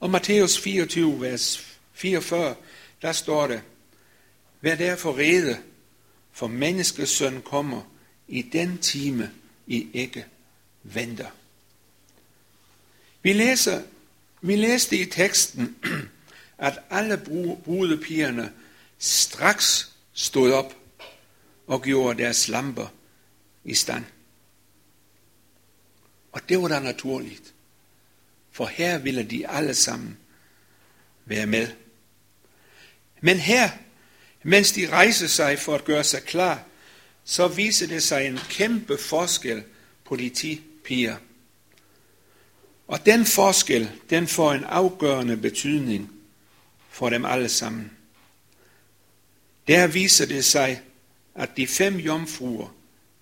Og 0.00 0.10
Matthæus 0.10 0.58
24, 0.58 1.20
vers 1.20 1.76
44, 1.92 2.54
der 3.02 3.12
står 3.12 3.46
det, 3.46 3.62
Vær 4.64 4.74
derfor 4.74 5.18
rede, 5.18 5.62
for 6.32 6.46
menneskesøn 6.46 7.42
kommer 7.42 7.82
i 8.28 8.42
den 8.42 8.78
time, 8.78 9.32
I 9.66 9.88
ikke 9.92 10.26
venter. 10.82 11.30
Vi 13.22 13.32
læser, 13.32 13.82
vi 14.40 14.56
læste 14.56 14.98
i 14.98 15.04
teksten, 15.04 15.76
at 16.58 16.78
alle 16.90 17.22
brudepigerne 17.64 18.52
straks 18.98 19.92
stod 20.12 20.52
op 20.52 20.76
og 21.66 21.82
gjorde 21.82 22.22
deres 22.22 22.48
lamper 22.48 22.86
i 23.64 23.74
stand. 23.74 24.04
Og 26.32 26.48
det 26.48 26.62
var 26.62 26.68
da 26.68 26.78
naturligt, 26.78 27.54
for 28.50 28.66
her 28.66 28.98
ville 28.98 29.22
de 29.22 29.48
alle 29.48 29.74
sammen 29.74 30.18
være 31.24 31.46
med. 31.46 31.68
Men 33.20 33.36
her, 33.36 33.70
mens 34.44 34.72
de 34.72 34.90
rejser 34.90 35.26
sig 35.26 35.58
for 35.58 35.74
at 35.74 35.84
gøre 35.84 36.04
sig 36.04 36.22
klar, 36.22 36.64
så 37.24 37.48
viser 37.48 37.86
det 37.86 38.02
sig 38.02 38.26
en 38.26 38.38
kæmpe 38.48 38.98
forskel 38.98 39.62
på 40.04 40.16
de 40.16 40.28
ti 40.28 40.60
piger. 40.84 41.16
Og 42.86 43.06
den 43.06 43.26
forskel, 43.26 43.90
den 44.10 44.26
får 44.26 44.52
en 44.52 44.64
afgørende 44.64 45.36
betydning 45.36 46.10
for 46.90 47.10
dem 47.10 47.24
alle 47.24 47.48
sammen. 47.48 47.90
Der 49.68 49.86
viser 49.86 50.26
det 50.26 50.44
sig, 50.44 50.82
at 51.34 51.56
de 51.56 51.66
fem 51.66 51.96
jomfruer, 51.96 52.74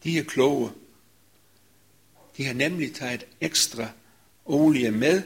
de 0.04 0.18
er 0.18 0.24
kloge. 0.24 0.70
De 2.36 2.44
har 2.44 2.54
nemlig 2.54 2.94
taget 2.94 3.24
ekstra 3.40 3.88
olie 4.44 4.90
med, 4.90 5.22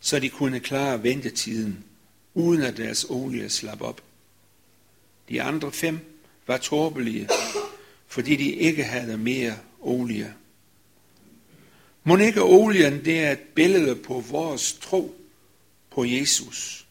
så 0.00 0.18
de 0.18 0.28
kunne 0.28 0.60
klare 0.60 1.02
ventetiden, 1.02 1.84
uden 2.34 2.62
at 2.62 2.76
deres 2.76 3.06
olie 3.08 3.50
slap 3.50 3.80
op. 3.80 4.00
De 5.28 5.42
andre 5.42 5.72
fem 5.72 5.98
var 6.46 6.56
tåbelige, 6.56 7.28
fordi 8.06 8.36
de 8.36 8.52
ikke 8.52 8.84
havde 8.84 9.18
mere 9.18 9.58
olie. 9.80 10.34
Må 12.04 12.16
ikke 12.16 12.42
olien, 12.42 13.04
det 13.04 13.20
er 13.20 13.32
et 13.32 13.38
billede 13.54 13.96
på 13.96 14.20
vores 14.20 14.72
tro 14.72 15.14
på 15.90 16.04
Jesus. 16.04 16.86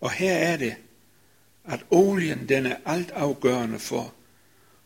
Og 0.00 0.10
her 0.10 0.34
er 0.34 0.56
det, 0.56 0.74
at 1.64 1.84
olien 1.90 2.48
den 2.48 2.66
er 2.66 2.76
altafgørende 2.84 3.78
for, 3.78 4.14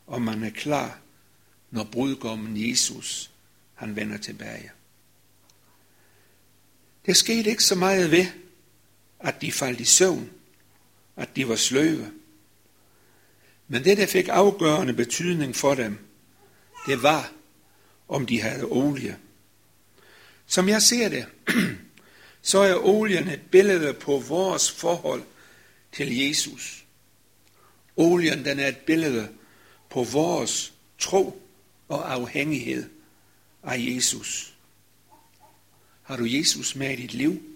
om 0.07 0.23
man 0.23 0.43
er 0.43 0.51
klar, 0.51 0.99
når 1.71 1.85
brudgommen 1.85 2.69
Jesus 2.69 3.31
han 3.75 3.97
vender 3.97 4.19
tilbage. 4.19 4.71
Det 7.07 7.17
skete 7.17 7.51
ikke 7.51 7.65
så 7.65 7.75
meget 7.75 8.11
ved, 8.11 8.27
at 9.21 9.41
de 9.41 9.53
faldt 9.53 9.81
i 9.81 9.85
søvn, 9.85 10.31
at 11.17 11.37
de 11.37 11.49
var 11.49 11.57
sløve. 11.57 12.13
Men 13.69 13.85
det, 13.85 13.99
der 13.99 14.07
fik 14.07 14.29
afgørende 14.29 14.93
betydning 14.93 15.57
for 15.57 15.75
dem, 15.75 15.99
det 16.87 17.03
var, 17.03 17.33
om 18.09 18.27
de 18.27 18.41
havde 18.41 18.65
olie. 18.65 19.19
Som 20.47 20.69
jeg 20.69 20.83
ser 20.83 21.09
det, 21.09 21.27
så 22.43 22.59
er 22.59 22.75
olien 22.75 23.29
et 23.29 23.41
billede 23.51 23.95
på 23.95 24.19
vores 24.19 24.71
forhold 24.71 25.23
til 25.93 26.17
Jesus. 26.17 26.85
Olien 27.97 28.45
den 28.45 28.61
er 28.61 28.69
et 28.69 28.77
billede 28.77 29.29
på 29.91 30.05
vores 30.05 30.73
tro 30.99 31.43
og 31.89 32.13
afhængighed 32.13 32.91
af 33.63 33.79
Jesus. 33.79 34.55
Har 36.03 36.17
du 36.17 36.25
Jesus 36.25 36.77
med 36.77 36.91
i 36.93 36.97
dit 36.97 37.15
liv? 37.15 37.56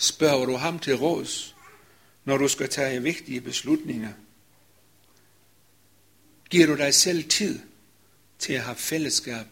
Spørger 0.00 0.46
du 0.46 0.56
ham 0.56 0.78
til 0.78 0.96
råds, 0.96 1.56
når 2.24 2.36
du 2.36 2.48
skal 2.48 2.68
tage 2.68 3.02
vigtige 3.02 3.40
beslutninger? 3.40 4.12
Giver 6.50 6.66
du 6.66 6.76
dig 6.76 6.94
selv 6.94 7.28
tid 7.28 7.60
til 8.38 8.52
at 8.52 8.62
have 8.62 8.76
fællesskab 8.76 9.46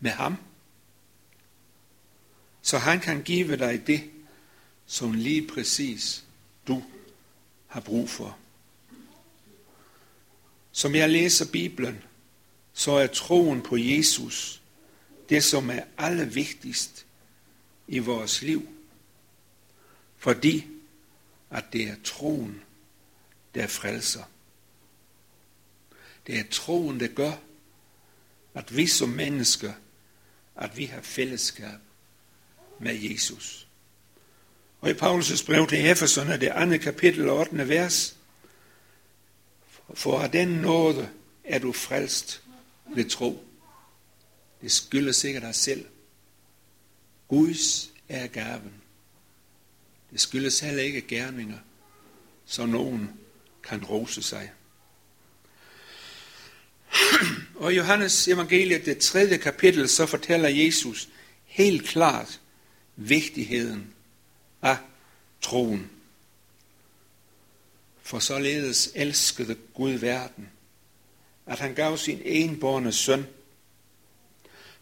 med 0.00 0.10
ham? 0.10 0.36
Så 2.62 2.78
han 2.78 3.00
kan 3.00 3.22
give 3.22 3.56
dig 3.56 3.86
det, 3.86 4.10
som 4.86 5.12
lige 5.12 5.46
præcis 5.46 6.24
du 6.68 6.82
har 7.66 7.80
brug 7.80 8.10
for. 8.10 8.38
Som 10.72 10.94
jeg 10.94 11.10
læser 11.10 11.50
Bibelen, 11.52 12.02
så 12.72 12.92
er 12.92 13.06
troen 13.06 13.62
på 13.62 13.76
Jesus 13.76 14.62
det, 15.28 15.44
som 15.44 15.70
er 15.70 15.82
allervigtigst 15.98 17.06
i 17.88 17.98
vores 17.98 18.42
liv. 18.42 18.68
Fordi 20.24 20.66
at 21.50 21.64
det 21.72 21.82
er 21.82 21.96
troen, 22.04 22.62
der 23.54 23.66
frelser. 23.66 24.22
Det 26.26 26.38
er 26.38 26.44
troen, 26.50 27.00
der 27.00 27.08
gør, 27.08 27.32
at 28.54 28.76
vi 28.76 28.86
som 28.86 29.08
mennesker, 29.08 29.72
at 30.56 30.76
vi 30.76 30.84
har 30.84 31.00
fællesskab 31.00 31.78
med 32.78 32.94
Jesus. 32.94 33.68
Og 34.80 34.90
i 34.90 34.92
Paulus' 34.92 35.46
brev 35.46 35.66
til 35.66 35.90
Efeserne, 35.90 36.40
det 36.40 36.48
andet 36.48 36.80
kapitel 36.80 37.28
8. 37.28 37.68
vers, 37.68 38.16
for 39.94 40.20
af 40.20 40.30
den 40.30 40.48
nåde 40.48 41.10
er 41.44 41.58
du 41.58 41.72
frelst 41.72 42.42
ved 42.94 43.10
tro. 43.10 43.44
Det 44.60 44.72
skylder 44.72 45.12
sikkert 45.12 45.42
dig 45.42 45.54
selv. 45.54 45.86
Guds 47.28 47.90
er 48.08 48.26
gaven. 48.26 48.83
Det 50.14 50.22
skyldes 50.22 50.60
heller 50.60 50.82
ikke 50.82 51.00
gerninger, 51.00 51.58
så 52.46 52.66
nogen 52.66 53.10
kan 53.62 53.84
rose 53.84 54.22
sig. 54.22 54.52
Og 57.54 57.72
i 57.72 57.76
Johannes 57.76 58.28
evangeliet, 58.28 58.86
det 58.86 58.98
tredje 58.98 59.36
kapitel, 59.36 59.88
så 59.88 60.06
fortæller 60.06 60.48
Jesus 60.48 61.08
helt 61.44 61.86
klart 61.86 62.40
vigtigheden 62.96 63.94
af 64.62 64.76
troen. 65.40 65.90
For 68.02 68.18
således 68.18 68.90
elskede 68.94 69.56
Gud 69.74 69.92
verden, 69.92 70.48
at 71.46 71.58
han 71.58 71.74
gav 71.74 71.96
sin 71.96 72.20
enborne 72.24 72.92
søn, 72.92 73.26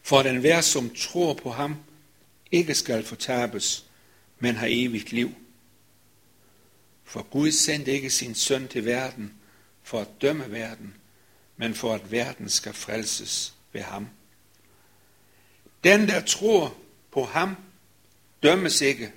for 0.03 0.21
at 0.21 0.27
enhver, 0.27 0.61
som 0.61 0.95
tror 0.95 1.35
på 1.35 1.51
ham, 1.51 1.77
ikke 2.51 2.75
skal 2.75 3.05
fortabes, 3.05 3.87
men 4.43 4.57
har 4.57 4.67
evigt 4.71 5.13
liv. 5.13 5.35
For 7.05 7.23
Gud 7.23 7.53
sendte 7.53 7.93
ikke 7.93 8.11
sin 8.11 8.35
søn 8.35 8.69
til 8.69 8.85
verden 8.85 9.35
for 9.83 10.01
at 10.01 10.09
dømme 10.23 10.51
verden, 10.51 10.95
men 11.57 11.75
for 11.75 11.95
at 11.95 12.13
verden 12.13 12.49
skal 12.49 12.73
frelses 12.73 13.55
ved 13.73 13.81
ham. 13.81 14.09
Den, 15.85 16.09
der 16.09 16.21
tror 16.21 16.77
på 17.11 17.25
ham, 17.25 17.57
dømmes 18.43 18.81
ikke. 18.81 19.13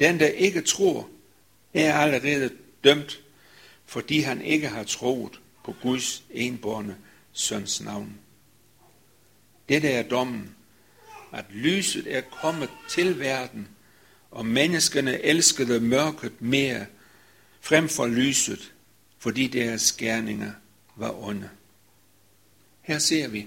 Den, 0.00 0.20
der 0.20 0.28
ikke 0.28 0.60
tror, 0.60 1.08
er 1.74 1.94
allerede 1.94 2.50
dømt, 2.84 3.22
fordi 3.84 4.20
han 4.20 4.42
ikke 4.42 4.68
har 4.68 4.84
troet 4.84 5.40
på 5.64 5.74
Guds 5.82 6.22
enborne 6.30 6.96
søns 7.32 7.80
navn. 7.80 8.18
Dette 9.68 9.88
er 9.88 10.08
dommen, 10.08 10.56
at 11.32 11.44
lyset 11.50 12.16
er 12.16 12.20
kommet 12.20 12.70
til 12.88 13.18
verden, 13.18 13.68
og 14.30 14.46
menneskene 14.46 15.22
elskede 15.22 15.80
mørket 15.80 16.42
mere 16.42 16.86
frem 17.60 17.88
for 17.88 18.06
lyset, 18.06 18.72
fordi 19.18 19.46
deres 19.46 19.92
gerninger 19.92 20.52
var 20.96 21.24
onde. 21.24 21.50
Her 22.82 22.98
ser 22.98 23.28
vi, 23.28 23.46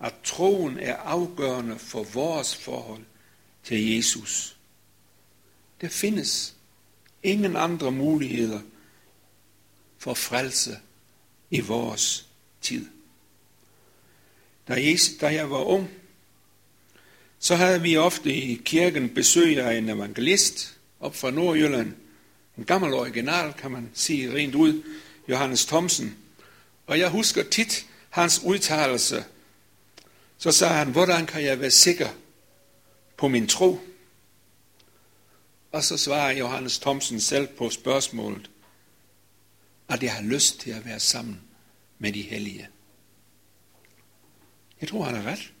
at 0.00 0.14
troen 0.24 0.78
er 0.78 0.96
afgørende 0.96 1.78
for 1.78 2.02
vores 2.02 2.56
forhold 2.56 3.02
til 3.64 3.90
Jesus. 3.90 4.56
Der 5.80 5.88
findes 5.88 6.54
ingen 7.22 7.56
andre 7.56 7.90
muligheder 7.90 8.60
for 9.98 10.14
frelse 10.14 10.78
i 11.50 11.60
vores 11.60 12.28
tid. 12.60 12.86
Da 15.20 15.34
jeg 15.34 15.50
var 15.50 15.64
ung, 15.64 15.90
så 17.42 17.56
havde 17.56 17.82
vi 17.82 17.96
ofte 17.96 18.34
i 18.34 18.62
kirken 18.64 19.14
besøg 19.14 19.58
af 19.58 19.74
en 19.74 19.88
evangelist 19.88 20.78
op 21.00 21.16
fra 21.16 21.30
Nordjylland. 21.30 21.94
En 22.58 22.64
gammel 22.64 22.92
original, 22.92 23.52
kan 23.52 23.70
man 23.70 23.90
sige 23.94 24.34
rent 24.34 24.54
ud, 24.54 24.82
Johannes 25.28 25.66
Thomsen. 25.66 26.16
Og 26.86 26.98
jeg 26.98 27.10
husker 27.10 27.42
tit 27.42 27.86
hans 28.10 28.40
udtalelse. 28.44 29.24
Så 30.38 30.52
sagde 30.52 30.74
han, 30.74 30.92
hvordan 30.92 31.26
kan 31.26 31.42
jeg 31.44 31.60
være 31.60 31.70
sikker 31.70 32.08
på 33.16 33.28
min 33.28 33.46
tro? 33.46 33.80
Og 35.72 35.84
så 35.84 35.96
svarer 35.96 36.32
Johannes 36.32 36.78
Thomsen 36.78 37.20
selv 37.20 37.46
på 37.46 37.70
spørgsmålet, 37.70 38.50
at 39.88 40.02
jeg 40.02 40.12
har 40.12 40.22
lyst 40.22 40.60
til 40.60 40.70
at 40.70 40.84
være 40.84 41.00
sammen 41.00 41.40
med 41.98 42.12
de 42.12 42.22
hellige. 42.22 42.68
Jeg 44.80 44.88
tror, 44.88 45.04
han 45.04 45.14
har 45.14 45.32
ret. 45.32 45.52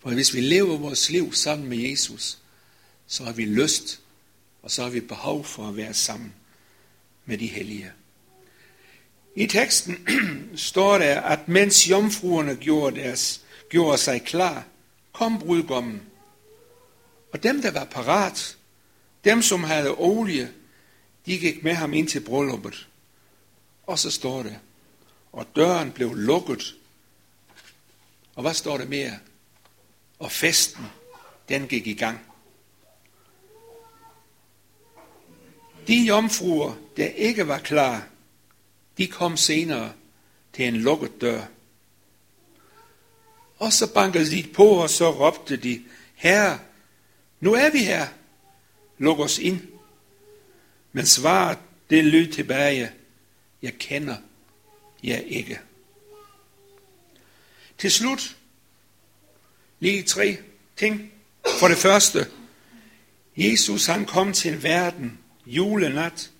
For 0.00 0.10
hvis 0.10 0.34
vi 0.34 0.40
lever 0.40 0.76
vores 0.76 1.10
liv 1.10 1.32
sammen 1.32 1.68
med 1.68 1.78
Jesus, 1.78 2.38
så 3.06 3.24
har 3.24 3.32
vi 3.32 3.44
lyst, 3.44 4.00
og 4.62 4.70
så 4.70 4.82
har 4.82 4.90
vi 4.90 5.00
behov 5.00 5.44
for 5.44 5.68
at 5.68 5.76
være 5.76 5.94
sammen 5.94 6.34
med 7.24 7.38
de 7.38 7.46
hellige. 7.46 7.92
I 9.36 9.46
teksten 9.46 10.08
står 10.56 10.98
der, 10.98 11.20
at 11.20 11.48
mens 11.48 11.90
jomfruerne 11.90 12.56
gjorde, 12.56 13.00
deres, 13.00 13.40
gjorde 13.68 13.98
sig 13.98 14.22
klar, 14.22 14.64
kom 15.12 15.38
brudgommen. 15.38 16.02
Og 17.32 17.42
dem, 17.42 17.62
der 17.62 17.70
var 17.70 17.84
parat, 17.84 18.56
dem, 19.24 19.42
som 19.42 19.64
havde 19.64 19.94
olie, 19.98 20.52
de 21.26 21.38
gik 21.38 21.64
med 21.64 21.74
ham 21.74 21.94
ind 21.94 22.08
til 22.08 22.20
brylluppet. 22.20 22.88
Og 23.86 23.98
så 23.98 24.10
står 24.10 24.42
det, 24.42 24.58
og 25.32 25.46
døren 25.56 25.92
blev 25.92 26.14
lukket. 26.14 26.74
Og 28.34 28.42
hvad 28.42 28.54
står 28.54 28.76
der 28.76 28.86
mere? 28.86 29.18
Og 30.20 30.32
festen, 30.32 30.84
den 31.48 31.68
gik 31.68 31.86
i 31.86 31.94
gang. 31.94 32.20
De 35.86 36.04
jomfruer, 36.04 36.74
der 36.96 37.06
ikke 37.06 37.48
var 37.48 37.58
klar, 37.58 38.06
de 38.98 39.06
kom 39.06 39.36
senere 39.36 39.92
til 40.52 40.68
en 40.68 40.76
lukket 40.76 41.20
dør. 41.20 41.42
Og 43.58 43.72
så 43.72 43.92
bankede 43.94 44.30
de 44.30 44.48
på, 44.54 44.64
og 44.64 44.90
så 44.90 45.10
råbte 45.10 45.56
de, 45.56 45.84
Herre, 46.14 46.58
nu 47.40 47.54
er 47.54 47.70
vi 47.70 47.78
her. 47.78 48.08
Luk 48.98 49.18
os 49.18 49.38
ind. 49.38 49.60
Men 50.92 51.06
svaret, 51.06 51.58
det 51.90 52.04
lød 52.04 52.32
tilbage, 52.32 52.92
jeg 53.62 53.78
kender 53.78 54.16
jer 55.02 55.18
ikke. 55.18 55.60
Til 57.78 57.92
slut, 57.92 58.36
lige 59.80 60.02
tre 60.02 60.38
ting. 60.76 61.12
For 61.60 61.68
det 61.68 61.76
første, 61.76 62.26
Jesus 63.36 63.86
han 63.86 64.06
kom 64.06 64.32
til 64.32 64.62
verden 64.62 65.18
julenat. 65.46 66.30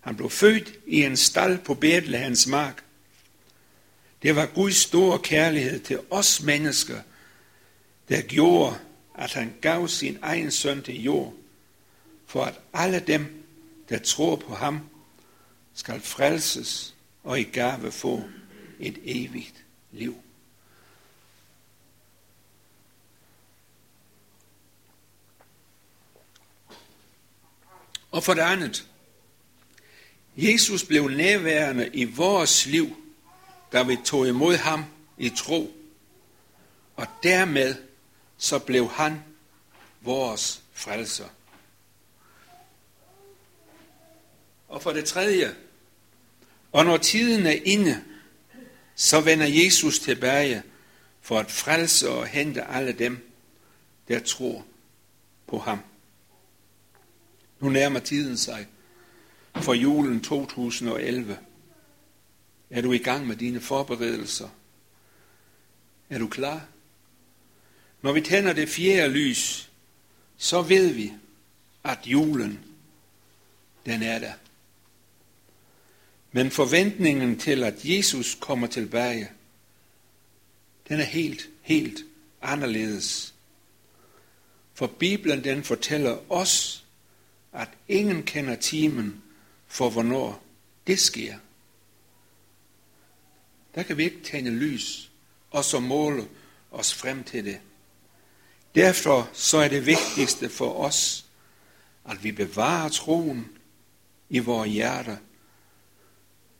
Han 0.00 0.16
blev 0.16 0.30
født 0.30 0.72
i 0.86 1.02
en 1.02 1.16
stald 1.16 1.58
på 1.58 1.74
Bethlehems 1.74 2.46
mark. 2.46 2.84
Det 4.22 4.36
var 4.36 4.46
Guds 4.46 4.76
store 4.76 5.18
kærlighed 5.18 5.80
til 5.80 6.00
os 6.10 6.42
mennesker, 6.42 7.00
der 8.08 8.20
gjorde, 8.20 8.78
at 9.14 9.32
han 9.32 9.54
gav 9.60 9.88
sin 9.88 10.18
egen 10.22 10.50
søn 10.50 10.82
til 10.82 11.02
jord, 11.02 11.34
for 12.26 12.44
at 12.44 12.60
alle 12.72 13.04
dem, 13.06 13.44
der 13.88 13.98
tror 13.98 14.36
på 14.36 14.54
ham, 14.54 14.80
skal 15.74 16.00
frelses 16.00 16.94
og 17.24 17.40
i 17.40 17.42
gave 17.42 17.92
få 17.92 18.24
et 18.80 18.98
evigt 19.04 19.64
liv. 19.92 20.16
Og 28.10 28.22
for 28.22 28.34
det 28.34 28.42
andet, 28.42 28.86
Jesus 30.36 30.84
blev 30.84 31.08
nærværende 31.08 31.90
i 31.92 32.04
vores 32.04 32.66
liv, 32.66 32.96
da 33.72 33.82
vi 33.82 33.96
tog 34.04 34.28
imod 34.28 34.56
ham 34.56 34.84
i 35.18 35.30
tro. 35.30 35.76
Og 36.96 37.06
dermed 37.22 37.74
så 38.38 38.58
blev 38.58 38.90
han 38.90 39.24
vores 40.00 40.62
frelser. 40.72 41.28
Og 44.68 44.82
for 44.82 44.92
det 44.92 45.04
tredje, 45.04 45.54
og 46.72 46.84
når 46.84 46.96
tiden 46.96 47.46
er 47.46 47.58
inde, 47.64 48.04
så 48.94 49.20
vender 49.20 49.46
Jesus 49.46 49.98
tilbage 49.98 50.62
for 51.20 51.38
at 51.38 51.50
frelse 51.50 52.10
og 52.10 52.26
hente 52.26 52.64
alle 52.64 52.92
dem, 52.92 53.30
der 54.08 54.20
tror 54.20 54.64
på 55.46 55.58
ham. 55.58 55.78
Nu 57.60 57.68
nærmer 57.68 58.00
tiden 58.00 58.36
sig 58.36 58.66
for 59.54 59.74
julen 59.74 60.20
2011. 60.20 61.38
Er 62.70 62.82
du 62.82 62.92
i 62.92 62.98
gang 62.98 63.26
med 63.26 63.36
dine 63.36 63.60
forberedelser? 63.60 64.48
Er 66.10 66.18
du 66.18 66.28
klar? 66.28 66.66
Når 68.02 68.12
vi 68.12 68.20
tænder 68.20 68.52
det 68.52 68.68
fjerde 68.68 69.12
lys, 69.12 69.70
så 70.36 70.62
ved 70.62 70.92
vi, 70.92 71.12
at 71.84 71.98
julen, 72.06 72.64
den 73.86 74.02
er 74.02 74.18
der. 74.18 74.32
Men 76.32 76.50
forventningen 76.50 77.38
til, 77.38 77.64
at 77.64 77.84
Jesus 77.84 78.38
kommer 78.40 78.66
tilbage, 78.66 79.30
den 80.88 81.00
er 81.00 81.04
helt, 81.04 81.48
helt 81.62 82.04
anderledes. 82.42 83.34
For 84.74 84.86
Bibelen 84.86 85.44
den 85.44 85.64
fortæller 85.64 86.32
os, 86.32 86.84
at 87.52 87.68
ingen 87.88 88.22
kender 88.22 88.56
timen 88.56 89.22
for, 89.66 89.90
hvornår 89.90 90.42
det 90.86 90.98
sker. 90.98 91.38
Der 93.74 93.82
kan 93.82 93.96
vi 93.96 94.04
ikke 94.04 94.22
tænde 94.22 94.50
lys 94.50 95.10
og 95.50 95.64
så 95.64 95.80
måle 95.80 96.28
os 96.70 96.94
frem 96.94 97.24
til 97.24 97.44
det. 97.44 97.60
Derfor 98.74 99.30
så 99.32 99.58
er 99.58 99.68
det 99.68 99.86
vigtigste 99.86 100.48
for 100.48 100.72
os, 100.84 101.26
at 102.04 102.24
vi 102.24 102.32
bevarer 102.32 102.88
troen 102.88 103.48
i 104.28 104.38
vores 104.38 104.70
hjerter, 104.70 105.16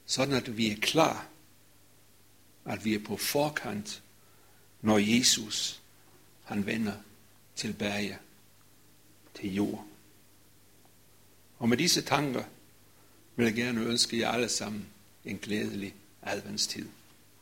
sådan 0.07 0.35
at 0.35 0.57
vi 0.57 0.71
er 0.71 0.77
klar, 0.77 1.27
at 2.65 2.85
vi 2.85 2.95
er 2.95 3.05
på 3.05 3.17
forkant, 3.17 4.03
når 4.81 4.99
Jesus 4.99 5.83
han 6.45 6.67
vender 6.67 6.95
tilbage 7.57 8.19
til 9.35 9.55
jord. 9.55 9.90
Og 11.61 11.69
med 11.69 11.77
disse 11.77 12.03
tanker 12.03 12.43
vil 13.37 13.45
jeg 13.45 13.55
gerne 13.55 13.81
ønske 13.81 14.19
jer 14.19 14.31
alle 14.31 14.49
sammen 14.49 14.87
en 15.25 15.39
glædelig 15.39 15.95
adventstid. 16.23 16.87